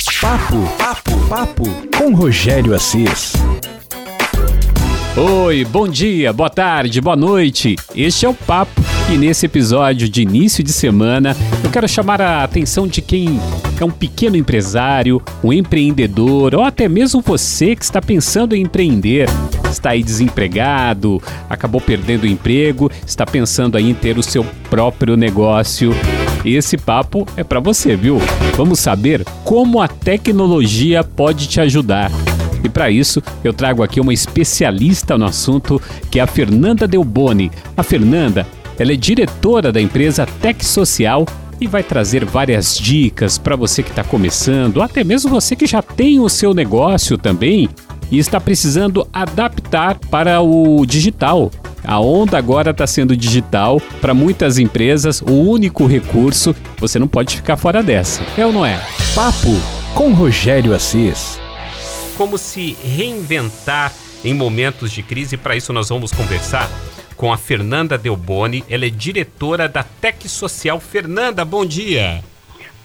[0.00, 1.64] Papo, papo, papo
[1.98, 3.34] com Rogério Assis.
[5.14, 7.76] Oi, bom dia, boa tarde, boa noite.
[7.94, 12.42] Este é o Papo e nesse episódio de início de semana eu quero chamar a
[12.42, 13.38] atenção de quem
[13.78, 19.28] é um pequeno empresário, um empreendedor ou até mesmo você que está pensando em empreender.
[19.70, 25.14] Está aí desempregado, acabou perdendo o emprego, está pensando aí em ter o seu próprio
[25.14, 25.92] negócio.
[26.44, 28.18] Esse papo é para você, viu?
[28.56, 32.10] Vamos saber como a tecnologia pode te ajudar.
[32.64, 37.50] E para isso, eu trago aqui uma especialista no assunto, que é a Fernanda Delboni.
[37.76, 38.46] A Fernanda,
[38.78, 41.26] ela é diretora da empresa Tech Social
[41.60, 45.82] e vai trazer várias dicas para você que está começando, até mesmo você que já
[45.82, 47.68] tem o seu negócio também
[48.10, 51.50] e está precisando adaptar para o digital.
[51.90, 56.54] A onda agora está sendo digital para muitas empresas, o único recurso.
[56.78, 58.22] Você não pode ficar fora dessa.
[58.38, 58.80] É ou não é?
[59.12, 59.48] Papo
[59.92, 61.40] com Rogério Assis.
[62.16, 63.92] Como se reinventar
[64.24, 65.36] em momentos de crise?
[65.36, 66.70] Para isso nós vamos conversar
[67.16, 68.62] com a Fernanda Delboni.
[68.70, 70.78] Ela é diretora da Tech Social.
[70.78, 72.22] Fernanda, bom dia.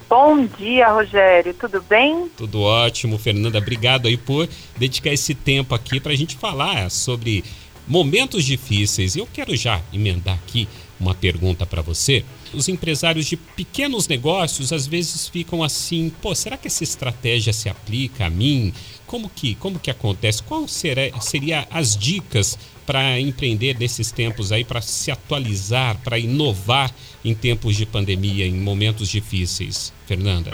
[0.09, 1.53] Bom dia, Rogério.
[1.53, 2.27] Tudo bem?
[2.35, 3.59] Tudo ótimo, Fernanda.
[3.59, 7.43] Obrigado aí por dedicar esse tempo aqui para a gente falar sobre
[7.87, 9.15] momentos difíceis.
[9.15, 10.67] Eu quero já emendar aqui
[10.99, 12.23] uma pergunta para você.
[12.53, 17.67] Os empresários de pequenos negócios às vezes ficam assim, pô, será que essa estratégia se
[17.67, 18.73] aplica a mim?
[19.05, 20.41] Como que, como que acontece?
[20.41, 26.93] Qual será, seria as dicas para empreender nesses tempos aí, para se atualizar, para inovar
[27.23, 30.51] em tempos de pandemia, em momentos difíceis, Fernanda?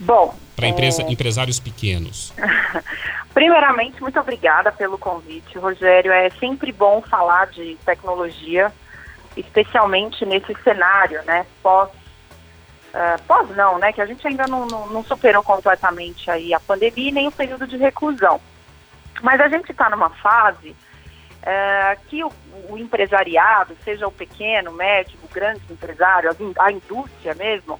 [0.00, 1.12] Bom, para é...
[1.12, 2.32] empresários pequenos.
[3.34, 6.10] Primeiramente, muito obrigada pelo convite, Rogério.
[6.10, 8.72] É sempre bom falar de tecnologia,
[9.36, 11.46] especialmente nesse cenário, né?
[11.62, 13.92] Pós, uh, pós não, né?
[13.92, 17.66] Que a gente ainda não, não, não superou completamente aí a pandemia nem o período
[17.66, 18.40] de reclusão.
[19.22, 22.32] Mas a gente está numa fase uh, que o,
[22.68, 27.78] o, empresariado, seja o pequeno, médio, o grande empresário, a, a indústria mesmo,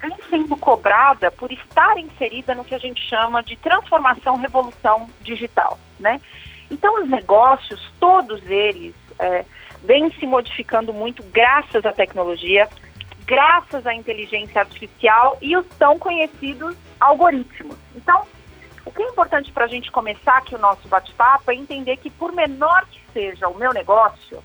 [0.00, 5.78] vem sendo cobrada por estar inserida no que a gente chama de transformação, revolução digital,
[5.98, 6.20] né?
[6.70, 9.44] Então, os negócios, todos eles, é,
[9.82, 12.68] vêm se modificando muito graças à tecnologia,
[13.26, 17.76] graças à inteligência artificial e os tão conhecidos algoritmos.
[17.94, 18.24] Então,
[18.84, 22.10] o que é importante para a gente começar aqui o nosso bate-papo é entender que,
[22.10, 24.42] por menor que seja o meu negócio,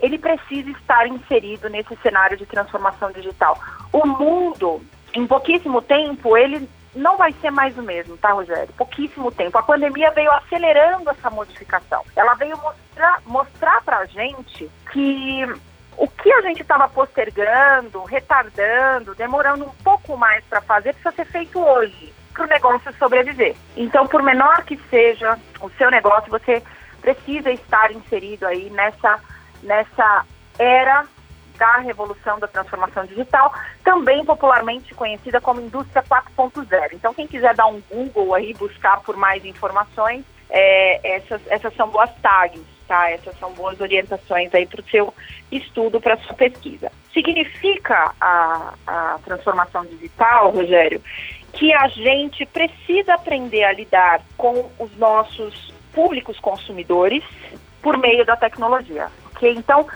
[0.00, 3.58] ele precisa estar inserido nesse cenário de transformação digital.
[3.92, 4.80] O mundo,
[5.14, 8.72] em pouquíssimo tempo, ele não vai ser mais o mesmo, tá, Rogério?
[8.76, 9.58] Pouquíssimo tempo.
[9.58, 12.04] A pandemia veio acelerando essa modificação.
[12.14, 15.44] Ela veio mostrar, mostrar para a gente que
[15.96, 21.24] o que a gente estava postergando, retardando, demorando um pouco mais para fazer, precisa ser
[21.26, 23.54] feito hoje para o negócio sobreviver.
[23.76, 26.62] Então, por menor que seja o seu negócio, você
[27.00, 29.20] precisa estar inserido aí nessa
[29.64, 30.24] nessa
[30.58, 31.06] era
[31.58, 33.52] da revolução da transformação digital,
[33.82, 36.92] também popularmente conhecida como indústria 4.0.
[36.92, 41.88] Então, quem quiser dar um Google aí, buscar por mais informações, é, essas, essas são
[41.88, 43.10] boas tags, tá?
[43.10, 45.14] Essas são boas orientações aí para o seu
[45.50, 46.90] estudo, para a sua pesquisa.
[47.12, 51.00] Significa a, a transformação digital, Rogério,
[51.52, 57.22] que a gente precisa aprender a lidar com os nossos públicos consumidores
[57.80, 59.54] por meio da tecnologia ok?
[59.56, 59.86] Então,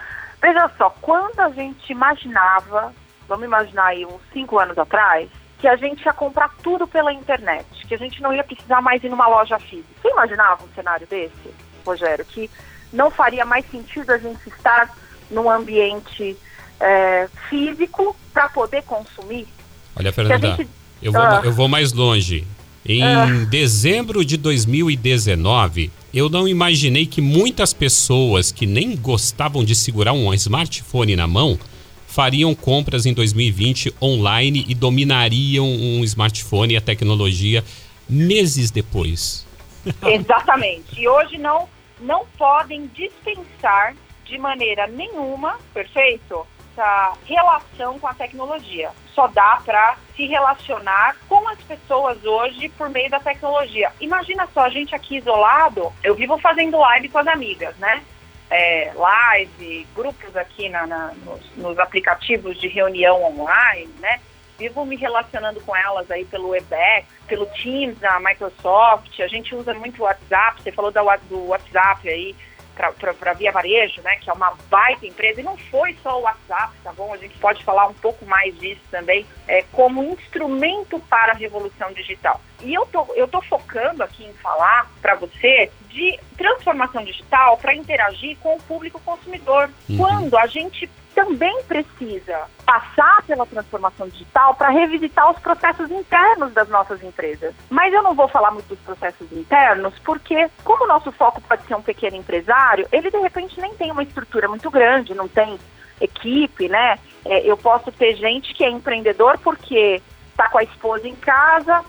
[0.41, 2.93] veja só, quando a gente imaginava,
[3.28, 5.28] vamos imaginar aí uns cinco anos atrás,
[5.59, 9.03] que a gente ia comprar tudo pela internet, que a gente não ia precisar mais
[9.03, 9.88] ir numa loja física.
[10.00, 11.54] Você imaginava um cenário desse,
[11.84, 12.50] Rogério, que
[12.93, 14.94] não faria mais sentido a gente estar
[15.31, 16.37] num ambiente
[16.81, 19.48] é, físico para poder consumir?
[19.97, 20.69] Olha, Fernanda, gente...
[21.03, 21.41] eu, vou, ah.
[21.44, 22.47] eu vou mais longe.
[22.88, 23.26] Em ah.
[23.50, 30.32] dezembro de 2019, eu não imaginei que muitas pessoas que nem gostavam de segurar um
[30.32, 31.59] smartphone na mão
[32.06, 37.62] fariam compras em 2020 online e dominariam um smartphone e a tecnologia
[38.09, 39.47] meses depois.
[40.03, 40.98] Exatamente.
[40.98, 41.68] E hoje não,
[42.01, 46.47] não podem dispensar de maneira nenhuma, perfeito?
[46.78, 48.91] Essa relação com a tecnologia.
[49.15, 53.92] Só dá para se relacionar com as pessoas hoje por meio da tecnologia.
[54.01, 58.03] Imagina só, a gente aqui isolado, eu vivo fazendo live com as amigas, né?
[58.51, 64.21] É, live, grupos aqui na, na nos, nos, aplicativos de reunião online, né?
[64.57, 69.21] Vivo me relacionando com elas aí pelo Webex, pelo Teams da Microsoft.
[69.21, 70.63] A gente usa muito o WhatsApp.
[70.63, 72.34] Você falou da, do WhatsApp aí
[72.78, 76.72] para Via Varejo, né, que é uma baita empresa, e não foi só o WhatsApp,
[76.83, 77.13] tá bom?
[77.13, 81.92] A gente pode falar um pouco mais disso também, é, como instrumento para a revolução
[81.92, 82.41] digital.
[82.63, 87.75] E eu tô, eu tô focando aqui em falar para você de transformação digital para
[87.75, 89.71] interagir com o público consumidor.
[89.89, 89.97] Uhum.
[89.97, 96.68] Quando a gente também precisa passar pela transformação digital para revisitar os processos internos das
[96.68, 97.53] nossas empresas.
[97.68, 101.66] Mas eu não vou falar muito dos processos internos, porque como o nosso foco pode
[101.66, 105.59] ser um pequeno empresário, ele de repente nem tem uma estrutura muito grande, não tem
[106.00, 107.00] equipe, né?
[107.24, 110.00] É, eu posso ter gente que é empreendedor porque
[110.30, 111.84] está com a esposa em casa,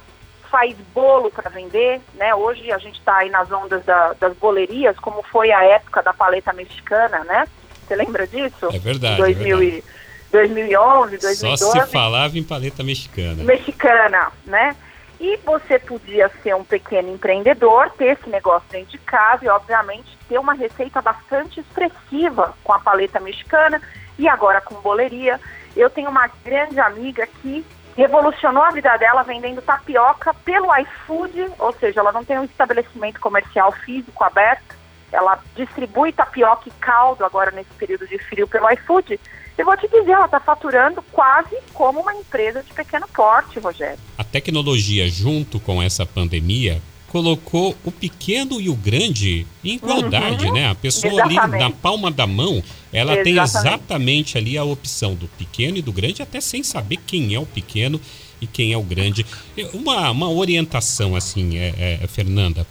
[0.49, 2.33] faz bolo para vender, né?
[2.33, 6.13] Hoje a gente está aí nas ondas da, das bolerias, como foi a época da
[6.13, 7.45] paleta mexicana, né?
[7.89, 8.69] Você lembra disso?
[8.71, 9.17] É verdade.
[9.17, 9.83] 2000 é verdade.
[9.87, 11.57] E 2011, 2012.
[11.57, 13.43] Só se falava em paleta mexicana.
[13.43, 14.75] Mexicana, né?
[15.19, 20.15] E você podia ser um pequeno empreendedor, ter esse negócio dentro de casa e, obviamente,
[20.29, 23.81] ter uma receita bastante expressiva com a paleta mexicana
[24.19, 25.41] e agora com boleria.
[25.75, 27.65] Eu tenho uma grande amiga que
[27.97, 33.19] revolucionou a vida dela vendendo tapioca pelo iFood, ou seja, ela não tem um estabelecimento
[33.19, 34.78] comercial físico aberto,
[35.11, 39.19] ela distribui tapioca e caldo agora nesse período de frio pelo iFood.
[39.57, 43.99] Eu vou te dizer, ela está faturando quase como uma empresa de pequeno porte, Rogério.
[44.17, 50.53] A tecnologia, junto com essa pandemia, colocou o pequeno e o grande em igualdade, uhum,
[50.53, 50.69] né?
[50.69, 51.39] A pessoa exatamente.
[51.39, 52.63] ali na palma da mão,
[52.93, 53.23] ela exatamente.
[53.23, 57.39] tem exatamente ali a opção do pequeno e do grande, até sem saber quem é
[57.39, 57.99] o pequeno
[58.39, 59.25] e quem é o grande.
[59.73, 62.65] Uma, uma orientação assim, é, é, Fernanda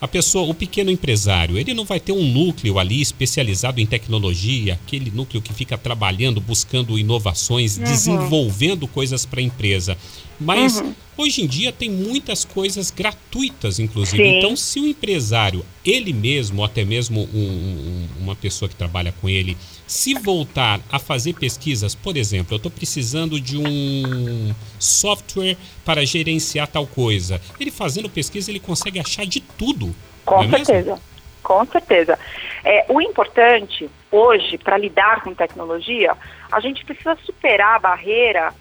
[0.00, 4.74] a pessoa, o pequeno empresário, ele não vai ter um núcleo ali especializado em tecnologia,
[4.74, 7.84] aquele núcleo que fica trabalhando, buscando inovações, uhum.
[7.84, 9.96] desenvolvendo coisas para a empresa.
[10.40, 10.94] Mas uhum.
[11.16, 14.22] hoje em dia tem muitas coisas gratuitas, inclusive.
[14.22, 14.38] Sim.
[14.38, 19.12] Então, se o empresário, ele mesmo, ou até mesmo um, um, uma pessoa que trabalha
[19.20, 19.56] com ele,
[19.86, 26.68] se voltar a fazer pesquisas, por exemplo, eu estou precisando de um software para gerenciar
[26.68, 27.40] tal coisa.
[27.58, 29.94] Ele fazendo pesquisa, ele consegue achar de tudo.
[30.24, 30.72] Com é certeza.
[30.72, 31.00] Mesmo?
[31.42, 32.18] Com certeza.
[32.64, 36.14] É, o importante hoje, para lidar com tecnologia,
[36.52, 38.52] a gente precisa superar a barreira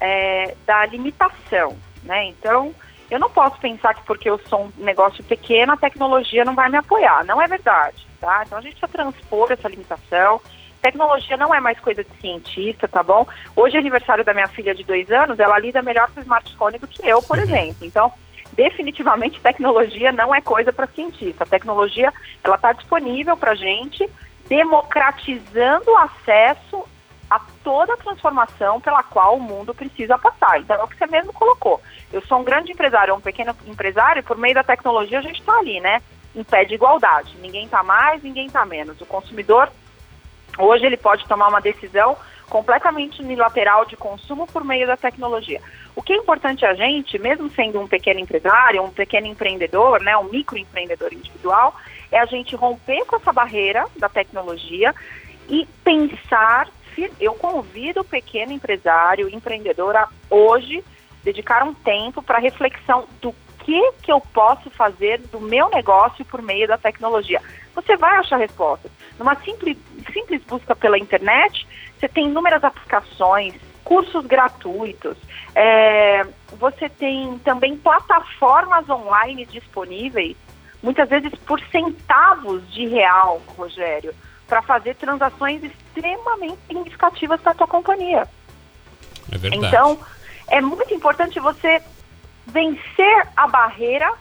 [0.00, 1.76] é, da limitação.
[2.02, 2.26] Né?
[2.26, 2.74] Então,
[3.10, 6.68] eu não posso pensar que porque eu sou um negócio pequeno, a tecnologia não vai
[6.68, 7.24] me apoiar.
[7.24, 8.06] Não é verdade.
[8.20, 8.42] Tá?
[8.46, 10.40] Então, a gente precisa transpor essa limitação
[10.84, 13.26] Tecnologia não é mais coisa de cientista, tá bom?
[13.56, 16.86] Hoje é aniversário da minha filha de dois anos, ela lida melhor com smartphone do
[16.86, 17.86] que eu, por exemplo.
[17.86, 18.12] Então,
[18.52, 21.44] definitivamente, tecnologia não é coisa para cientista.
[21.44, 22.12] A tecnologia,
[22.42, 24.06] ela está disponível para gente,
[24.46, 26.84] democratizando o acesso
[27.30, 30.60] a toda a transformação pela qual o mundo precisa passar.
[30.60, 31.80] Então, é o que você mesmo colocou.
[32.12, 35.40] Eu sou um grande empresário, um pequeno empresário, e por meio da tecnologia a gente
[35.40, 36.02] está ali, né?
[36.34, 37.36] Em pé de igualdade.
[37.40, 39.00] Ninguém está mais, ninguém está menos.
[39.00, 39.70] O consumidor
[40.58, 42.16] Hoje ele pode tomar uma decisão
[42.48, 45.60] completamente unilateral de consumo por meio da tecnologia.
[45.96, 50.16] O que é importante a gente, mesmo sendo um pequeno empresário, um pequeno empreendedor, né,
[50.16, 51.74] um microempreendedor individual,
[52.12, 54.94] é a gente romper com essa barreira da tecnologia
[55.48, 56.68] e pensar.
[57.20, 60.84] Eu convido o pequeno empresário, empreendedor a hoje
[61.24, 66.40] dedicar um tempo para reflexão do que que eu posso fazer do meu negócio por
[66.40, 67.40] meio da tecnologia.
[67.74, 68.92] Você vai achar respostas.
[69.18, 69.76] Numa simples,
[70.12, 71.66] simples busca pela internet,
[71.98, 75.16] você tem inúmeras aplicações, cursos gratuitos,
[75.54, 76.26] é,
[76.58, 80.36] você tem também plataformas online disponíveis,
[80.82, 84.14] muitas vezes por centavos de real, Rogério,
[84.46, 88.28] para fazer transações extremamente significativas para a tua companhia.
[89.32, 89.66] É verdade.
[89.66, 89.98] Então,
[90.48, 91.82] é muito importante você
[92.46, 94.12] vencer a barreira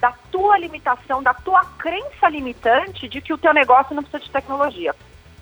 [0.00, 4.30] da tua limitação, da tua crença limitante de que o teu negócio não precisa de
[4.30, 4.94] tecnologia.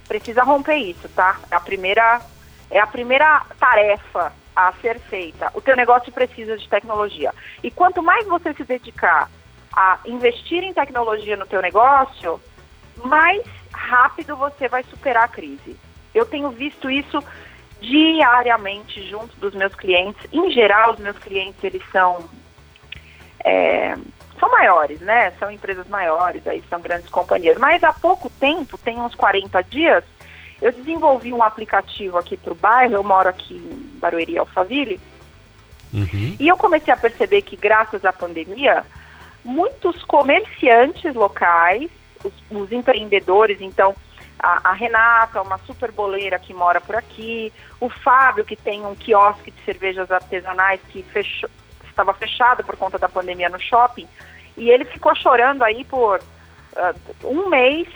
[0.08, 1.38] Precisa romper isso, tá?
[1.50, 2.22] É a primeira,
[2.70, 5.50] é a primeira tarefa a ser feita.
[5.52, 7.34] O teu negócio precisa de tecnologia.
[7.62, 9.30] E quanto mais você se dedicar
[9.70, 12.40] a investir em tecnologia no teu negócio,
[13.04, 15.76] mais rápido você vai superar a crise.
[16.14, 17.22] Eu tenho visto isso
[17.80, 20.20] diariamente junto dos meus clientes.
[20.32, 22.28] Em geral, os meus clientes eles são
[23.44, 23.94] é,
[24.38, 25.32] são maiores, né?
[25.38, 27.58] São empresas maiores, aí são grandes companhias.
[27.58, 30.04] Mas há pouco tempo, tem uns 40 dias,
[30.60, 32.94] eu desenvolvi um aplicativo aqui para o bairro.
[32.94, 35.00] Eu moro aqui em Barueri, Alphaville.
[35.92, 36.36] Uhum.
[36.38, 38.84] E eu comecei a perceber que, graças à pandemia,
[39.44, 41.90] muitos comerciantes locais,
[42.26, 43.94] os, os empreendedores, então,
[44.38, 48.94] a, a, Renata, uma super boleira que mora por aqui, o Fábio, que tem um
[48.94, 51.48] quiosque de cervejas artesanais que fechou,
[51.88, 54.06] estava fechado por conta da pandemia no shopping,
[54.56, 57.88] e ele ficou chorando aí por uh, um mês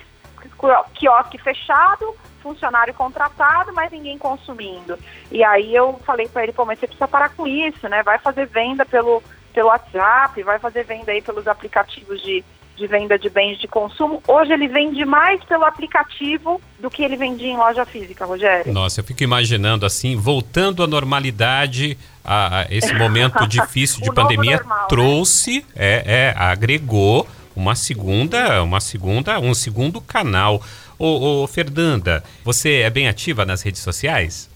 [0.94, 4.98] quiosque fechado, funcionário contratado, mas ninguém consumindo.
[5.30, 8.02] E aí eu falei para ele, pô, mas você precisa parar com isso, né?
[8.02, 9.22] Vai fazer venda pelo,
[9.52, 12.44] pelo WhatsApp, vai fazer venda aí pelos aplicativos de,
[12.80, 14.22] de venda de bens de consumo.
[14.26, 18.72] Hoje ele vende mais pelo aplicativo do que ele vendia em loja física, Rogério.
[18.72, 24.56] Nossa, eu fico imaginando assim, voltando à normalidade, a, a esse momento difícil de pandemia
[24.56, 24.86] normal, né?
[24.88, 25.64] trouxe, né?
[25.76, 30.62] é, é, agregou uma segunda, uma segunda, um segundo canal.
[30.98, 34.48] Ô, ô, Fernanda, você é bem ativa nas redes sociais?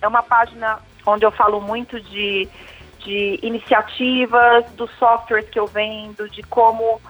[0.00, 2.48] é uma página onde eu falo muito de,
[3.00, 7.00] de iniciativas, dos softwares que eu vendo, de como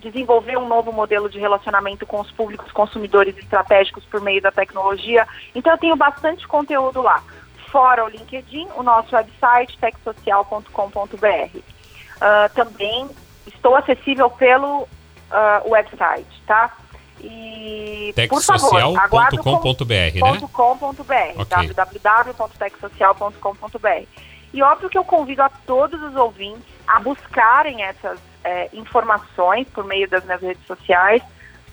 [0.00, 5.26] desenvolver um novo modelo de relacionamento com os públicos consumidores estratégicos por meio da tecnologia.
[5.54, 7.22] Então eu tenho bastante conteúdo lá.
[7.70, 11.56] Fora o LinkedIn, o nosso website techsocial.com.br.
[11.56, 11.62] Uh,
[12.20, 13.08] ah, também
[13.46, 16.76] estou acessível pelo uh, website, tá?
[17.20, 20.40] E techsocial.com.br, né?
[20.52, 21.72] .com.br, okay.
[21.72, 24.06] www.techsocial.com.br.
[24.52, 29.84] E óbvio que eu convido a todos os ouvintes a buscarem essas é, informações por
[29.84, 31.22] meio das minhas redes sociais,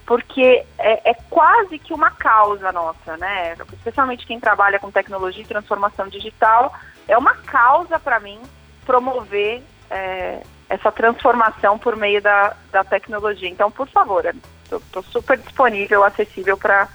[0.06, 3.56] porque é, é, quase que uma causa nossa, né?
[3.74, 6.74] Especialmente quem trabalha com tecnologia e transformação digital,
[7.08, 8.40] é uma causa para mim
[8.86, 13.50] promover é, essa transformação por meio da, da tecnologia.
[13.50, 14.24] Então, por favor,
[14.64, 16.88] estou super disponível, acessível para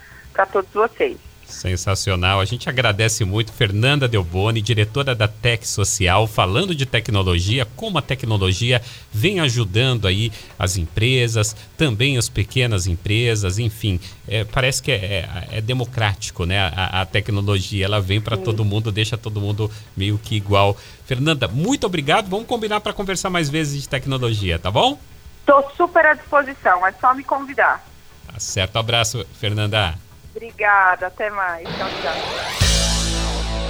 [0.51, 1.19] todos vocês.
[1.47, 2.41] Sensacional.
[2.41, 8.03] A gente agradece muito Fernanda Delboni, diretora da Tech Social, falando de tecnologia, como a
[8.03, 8.81] tecnologia
[9.13, 15.49] vem ajudando aí as empresas, também as pequenas empresas, enfim, é, parece que é, é,
[15.53, 16.61] é, democrático, né?
[16.61, 20.77] A, a tecnologia, ela vem para todo mundo, deixa todo mundo meio que igual.
[21.05, 22.29] Fernanda, muito obrigado.
[22.29, 24.99] Vamos combinar para conversar mais vezes de tecnologia, tá bom?
[25.41, 27.85] Estou super à disposição, é só me convidar.
[28.27, 29.95] Tá certo, abraço, Fernanda.
[30.35, 31.65] Obrigada, até mais.
[31.69, 32.65] Tchau, tchau.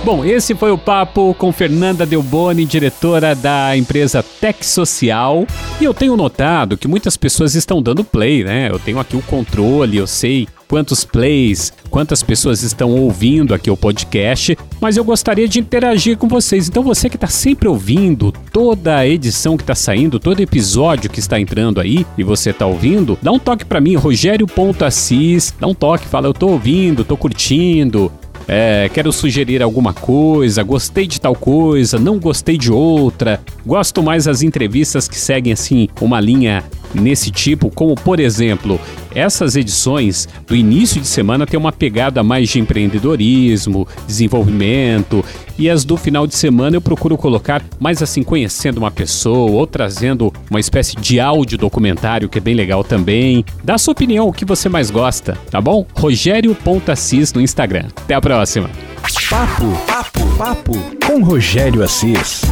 [0.04, 5.47] Bom, esse foi o papo com Fernanda Delboni, diretora da empresa Tech Social.
[5.80, 8.68] E eu tenho notado que muitas pessoas estão dando play, né?
[8.71, 13.76] Eu tenho aqui o controle, eu sei quantos plays, quantas pessoas estão ouvindo aqui o
[13.76, 16.68] podcast, mas eu gostaria de interagir com vocês.
[16.68, 21.21] Então você que está sempre ouvindo toda a edição que está saindo, todo episódio que
[21.21, 25.75] está entrando aí e você está ouvindo, dá um toque para mim, rogério.assis, dá um
[25.75, 28.11] toque, fala eu estou ouvindo, estou curtindo,
[28.47, 33.40] é, quero sugerir alguma coisa, gostei de tal coisa, não gostei de outra.
[33.64, 36.62] Gosto mais das entrevistas que seguem assim uma linha
[36.94, 38.80] nesse tipo, como por exemplo,
[39.14, 45.25] essas edições do início de semana tem uma pegada mais de empreendedorismo, desenvolvimento,
[45.59, 49.66] e as do final de semana eu procuro colocar mais assim conhecendo uma pessoa ou
[49.66, 53.44] trazendo uma espécie de áudio documentário que é bem legal também.
[53.62, 55.87] Dá sua opinião, o que você mais gosta, tá bom?
[55.94, 57.87] Rogério.assis no Instagram.
[57.97, 58.68] Até a próxima.
[59.30, 60.73] Papo, papo, papo
[61.06, 62.42] com Rogério Assis.